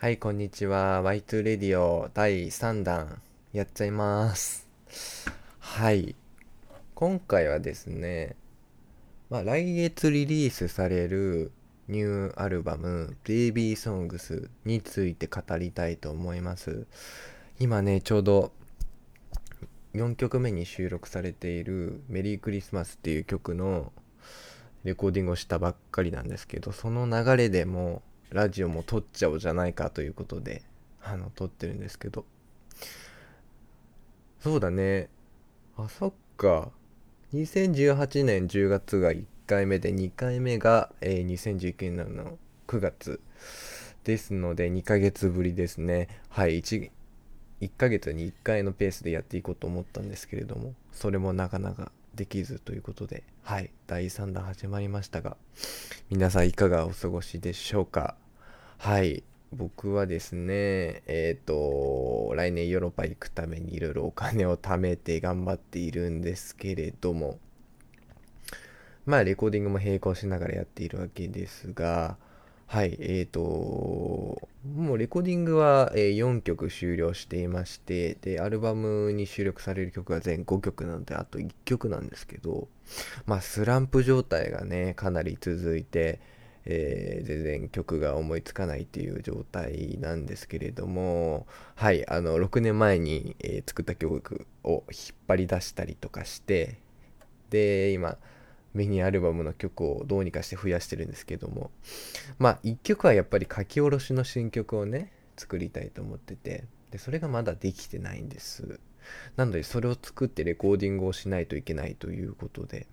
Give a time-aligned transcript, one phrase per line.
[0.00, 1.02] はい、こんにちは。
[1.02, 3.20] Y2 レディオ第3弾
[3.52, 4.68] やっちゃいます。
[5.58, 6.14] はい。
[6.94, 8.36] 今回はですね、
[9.28, 11.50] まあ、来月リリースされる
[11.88, 16.86] ニューアルバム Baby Songs について語りたいと思います。
[17.58, 18.52] 今ね、ちょうど
[19.94, 23.92] 4曲目に収録されているメリークリスマスっていう曲の
[24.84, 30.62] レコーディングをしたばっかりなんですけど、その流れでもラジオも撮っちゃおうじゃないかということで、
[31.02, 32.24] あの、撮ってるんですけど。
[34.40, 35.08] そうだね。
[35.76, 36.70] あ、そっか。
[37.34, 43.20] 2018年10月が1回目で、2回目が、えー2019年の9月
[44.04, 46.08] ですので、2ヶ月ぶりですね。
[46.28, 46.90] はい、1、
[47.60, 55.36] 1ヶ月に1回のペースでやっていこうと思ったんですけれども、それもなかなかできずということで、はい、第3弾始まりましたが、
[56.10, 58.16] 皆さんいかがお過ごしでしょうか？
[58.78, 59.22] はい、
[59.52, 67.38] 僕はですね、えっ、と、来年ヨーロッパ行くためにいろいろお金を貯めて頑張っているんですけれども、
[69.06, 72.16] まあ、レコーディングも並行しながらやっているわけですが、
[72.70, 73.40] はい、えーと、
[74.76, 82.68] もうレコーディングは、4曲終了していまして、で、アルバムに収録される曲は全5曲なので、あと1曲なんですけど、
[83.24, 86.20] まあ、スランプ状態がね、かなり続いて、
[86.66, 96.76] えー全然曲が思いつかないっていう状態なんですけれども、はい、あの、6年前に、え作った曲を引っ張り出したりとかして、
[97.48, 98.18] で、今、
[98.74, 101.70] ミニアルバムの曲をどうにかして増やしてるんですけども、
[102.38, 108.78] まあ、1曲はやっぱり書き下ろしの新曲をね、作りたいと思ってて、で、それがまだできてないんです。
[109.36, 112.86] なので、それを作ってレコーディングをしないといけないということで、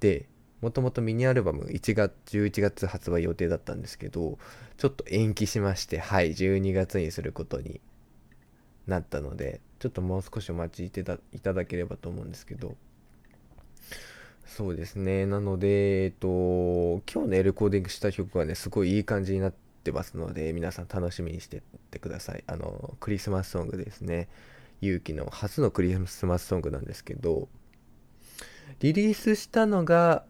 [0.00, 0.26] で、
[0.60, 4.38] もともとミニアルバム1月、11月発売予定だったんですけど、
[4.76, 7.80] ちょっと延期しまして、はい、12月にすることに
[8.86, 12.76] なったので、ちょっともう少しお待ちいてたいただければと思うんですけど、
[14.56, 15.26] そうですね。
[15.26, 19.52] なので、えっと、今日ね、レコーディングした曲はね、すごいいい感じになっ
[19.84, 22.44] てますので、皆さん楽しみにしてってください。
[22.46, 24.30] あの、クリスマスソングですね。
[24.80, 27.50] 勇気の初のクリスマスソングなんですけど、
[28.80, 30.24] リリースしたのが、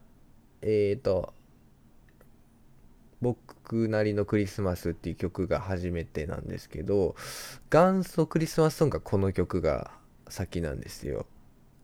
[0.60, 1.32] えっと、
[3.20, 7.14] 僕なりのクリスマスっていう曲が初めてなんですけど、
[7.70, 9.92] 元祖クリスマスソングがこの曲が
[10.28, 11.26] 先なんですよ。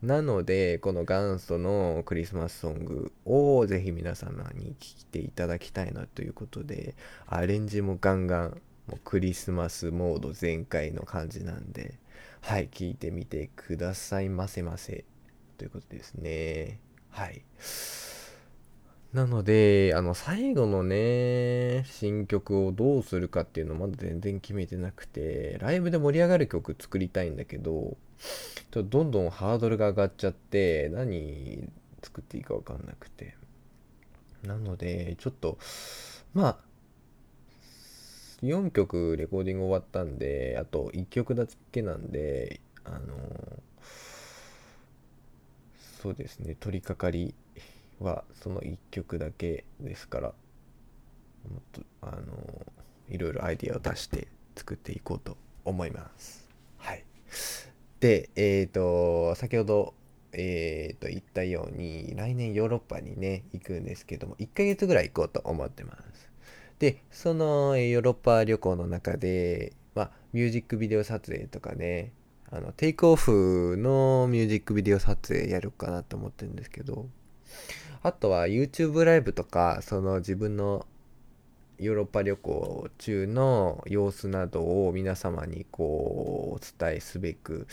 [0.03, 6.97] なので、この元祖のクリスマスソングをぜひ皆様に聴いていただきたいなということで、
[7.27, 11.95] アレンジもガンガン、もうクリスマスモード全開の感じなんで、
[12.41, 15.05] はい、聴いてみてくださいませませ。
[15.57, 16.81] ということですね。
[17.11, 17.43] はい。
[19.12, 31.69] なので、あの、最後のね、新曲をどうするかっていうのまだ全然決めてなくて、ライブで盛り上がる曲作りたいんだけど、ちょっとどんどんハードルが上がっちゃって、何
[32.03, 33.37] 作っていいかわかんなくて。
[34.45, 35.59] なので、ちょっと、
[36.33, 36.59] まあ、
[38.43, 43.62] 4曲レコーディング終わったんで、あと1曲だけなんで、あの、
[46.01, 47.34] そうですね、取り掛かり
[48.03, 50.29] はその1曲だけですから、
[51.51, 52.67] もっと、あの、
[53.09, 56.49] いろいろアイディアを出して作っていこうと思います。
[56.79, 57.05] はい。
[58.01, 59.95] で、えっ、と、先ほど、
[60.33, 66.31] えっ、と、言ったように、来年ヨーロッパにね、行くんですけども、1ヶ月ぐらい行こうと思ってます。
[66.79, 72.13] で、その、ヨーロッパ旅行の中で、まあ、ミュージックビデオ撮影とかね、
[72.51, 77.07] あの、テイクオフのミュージックビデオ撮影やるかなと思ってるんですけど、
[78.03, 80.87] あとは YouTube ライブとか、その自分の
[81.79, 87.67] ヨーロッパ旅行中の様子などを皆様にこうお伝えすべく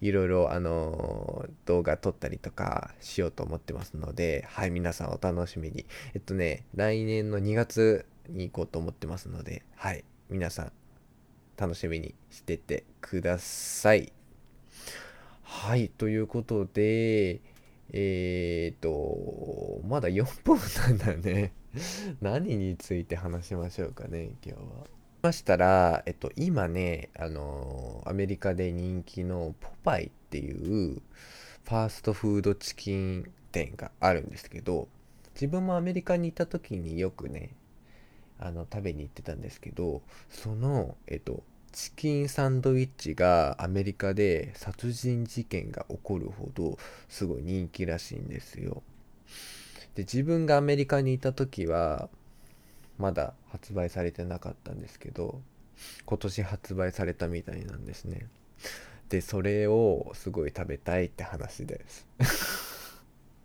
[0.00, 5.86] いろいろあの動画撮ったりとかしようと思ってますのではい皆さんお楽しみに。
[6.12, 10.72] えっとね来年の2月に行こうと思ってますのではい皆さん
[11.56, 14.12] 楽しみにしててください。
[15.42, 17.40] はいということで
[17.92, 20.58] えーとまだ4分
[20.98, 21.52] なんだね
[22.20, 25.02] 何について話しましょうかね今日は。
[25.22, 34.88] ましたら、えっと、今ね、あのアメリカで人気のポパイっていうファーストフードチキン店があるんですけど、
[35.34, 37.54] 自分もアメリカにいた時によくね、
[38.38, 46.78] あの、食べに行ってたんですけど、その、えっと、チキンサンドイッチがアメリカで殺人事件が起こるほど
[47.08, 48.82] すごい人気らしいんですよ。
[49.94, 52.08] で自分がアメリカにいた時は
[52.98, 55.40] まだ発売されてなかったんですけど
[56.06, 58.26] 今年発売されたみたいなんですね
[59.08, 62.06] でそれをすごい食べたいって話です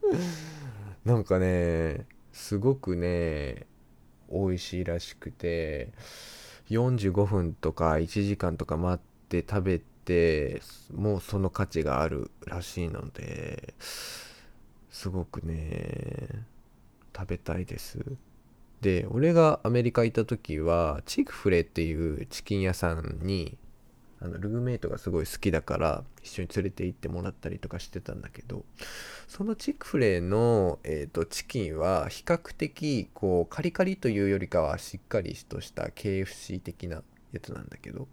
[1.03, 3.65] なんかねすごくね
[4.31, 5.89] 美味しいらしくて
[6.69, 10.61] 45分とか1時間とか待って食べて
[10.93, 13.73] もうその価値があるらしいので
[14.89, 16.45] すごくね
[17.15, 17.99] 食べたいです。
[18.81, 23.57] で俺がアメリカ行った時はチークフレっていうチキン屋さんに
[24.19, 28.65] あのルームメイトがすごい好きだから一緒に連れて行ってもらったりとかしてたんだけど
[29.27, 38.07] そのチックフレーの、えーと、チキンは比較的こうカリカリというよりかはしっかりとした KFC 的なやつなんだけど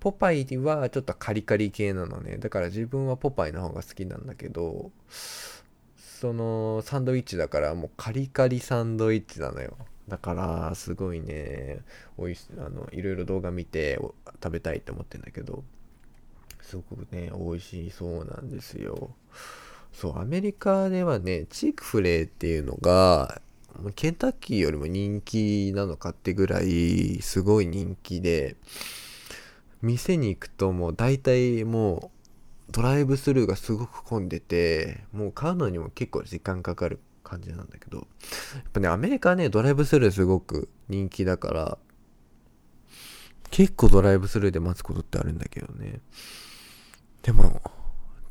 [0.00, 2.38] ポパイはちょっとカリカリ系なのね。
[2.38, 4.92] だから自分はポパイの方が好きなんだけど
[5.98, 9.76] そのサンドイッチだからもうカリカリサンドイッチなのよ。
[10.08, 11.80] だからすごいね
[12.16, 13.98] おいしあのいろいろ動画見て
[14.42, 15.62] 食べたいって思ってんだけど
[16.62, 19.10] すごくね美味しそうなんですよ。
[19.92, 23.40] そうアメリカではねチークフレーっていうのが
[23.96, 28.56] ケンタッキーよりも人気なのかってぐらいすごい人気で
[29.82, 32.10] 店に行くともう大体も
[32.68, 38.04] うドライブスルーがすごく混んでてもう買うのにも結構時間かかる感じなんだけど、や
[38.60, 41.78] っぱね、アメリカはね、ドライブスルーすごく人気だから、
[43.50, 46.00] 結構ドライブスルーで待つことってあるんだけどね。
[47.22, 47.60] でも、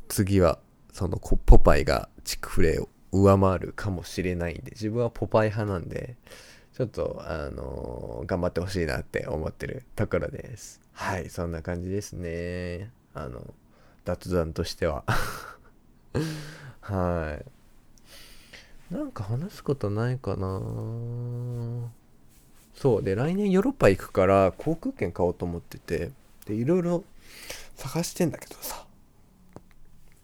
[0.08, 0.58] 次は、
[0.92, 6.16] そのポパイがチクフレを上回るかもしれないんで、自分はポパイ派なんで、
[6.72, 10.80] ちょっと、あのー、頑張ってほしいなって思ってるところです。
[10.92, 12.90] はい、そんな感じですね。
[13.14, 13.54] あの、
[14.04, 15.04] 雑談としては。
[16.80, 17.57] はい。
[18.90, 20.60] なんか話すことないかな。
[22.74, 23.02] そう。
[23.02, 26.10] で来年ヨーロッパ行くから航空券買おうと思ってて。
[26.46, 27.04] でいろいろ
[27.76, 28.86] 探してんだけどさ。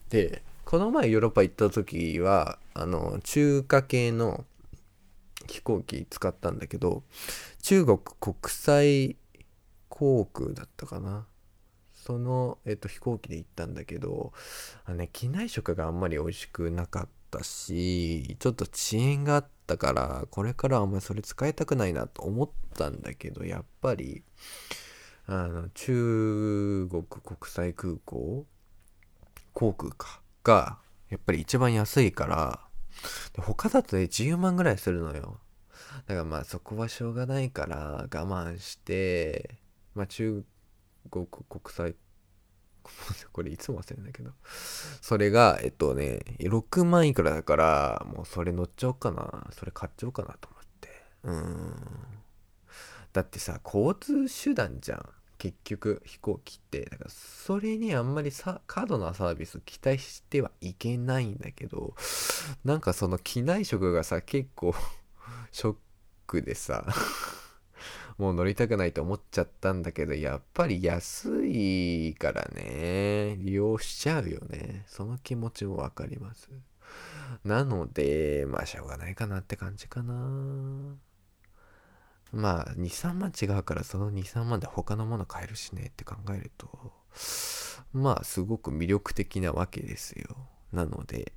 [0.08, 4.46] でこの前ヨーロッパ行った時はあの中華系の
[5.46, 7.02] 飛行機使ったんだけど
[7.62, 9.16] 中国国際
[9.90, 11.26] 航空だったかな。
[11.92, 14.32] その、えっと、飛行機で行ったんだけど
[14.84, 17.23] あのね機内食があんまり美味しくなかった。
[17.34, 24.22] ったし、ちょっと遅延があったから、これからあんまりそれ使いたくないなと思ったんだけど、やっぱり、
[25.26, 28.46] あの、中国国際空港
[29.52, 30.78] 航空か、が、
[31.08, 32.60] やっぱり一番安いから、
[33.38, 35.40] 他だとね、10万ぐらいするのよ。
[36.06, 39.58] だからまあそこはしょうがないから我慢して、
[39.94, 40.44] まあ中
[41.10, 41.42] 国国
[41.74, 41.94] 際
[43.32, 44.32] これいつも忘れるんだけど。
[45.00, 49.48] それが、えっとね、6万いくらだから、もうそれ乗っちゃおうかな。
[49.52, 51.02] それ買っちゃおうかなと思って。
[51.24, 51.74] うん。
[53.12, 55.08] だってさ、交通手段じゃん。
[55.38, 56.84] 結局、飛行機って。
[56.86, 61.94] だから、それにあんまりさ、過度なサービス期待してはいけないんだけど、
[62.64, 64.74] なんかその機内食がさ、結構
[65.52, 65.76] ショッ
[66.26, 66.86] クでさ
[68.18, 74.84] もう乗りたくないと思っちゃったんだけど、やっぱり安いからね、利用しちゃうよね。
[74.86, 76.48] その気持ちもわかります。
[77.44, 80.14] なので、まあしょうがないかなって感じかな。
[82.32, 86.92] まあ、2、3万違うから、その2、3万で他のもの買えるしねって考えると、
[87.92, 90.36] まあ、すごく魅力的なわけですよ。
[90.72, 91.32] なので、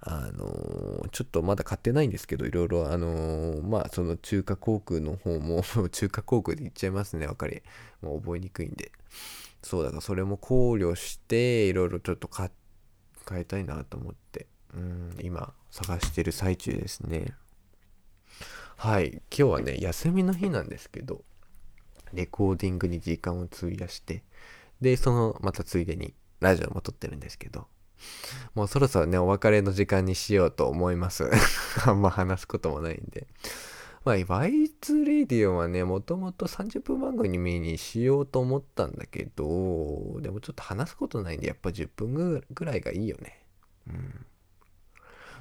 [0.00, 7.62] あの、ちょっとまだ買ってないんですけど、いろいろ、あの、まあ、その中華航空の方も 中華航空で言っちゃいますね、わかり。
[8.02, 8.92] もう覚えにくいんで。
[9.62, 12.50] そう、だからそれも考慮して、いろいろちょっと買
[13.28, 17.34] 変えたいなと思って、うん、今、探してる最中ですね。
[18.76, 21.24] はい、今日はね、休みの日なんですけど、
[22.12, 24.22] レコーディングに時間を費やして、
[24.80, 27.66] で、その、またついでに、ラジオも撮ってるんですけど、
[28.54, 31.30] もうそろそろね、お別れの時間にしようと思います。
[31.86, 33.26] あんま話すこともないんで。
[34.04, 43.42] まあ、Y2 レディオはね、もともと30分番組にしようと思ったんだけど、でもちょっと話すことないんで、やっぱ10分ぐらいがいいよね。
[43.88, 44.26] うん。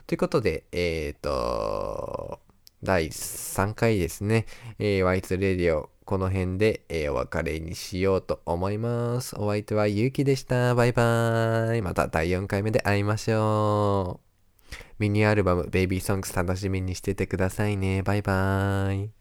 [0.07, 2.39] ということで、え、ー、と、
[2.86, 4.46] 第3回ですね、
[4.80, 9.36] えー、Y2 レディオこの辺で、えー、お別れにしようと思います。
[9.39, 10.75] お相手はゆうきでした。
[10.75, 11.82] バイバーイ。
[11.82, 14.75] また第4回目で会いましょう。
[15.00, 18.04] ミニアルバム、ベイビーソングス楽しみにしててくださいね。
[18.04, 19.14] バイバーイ。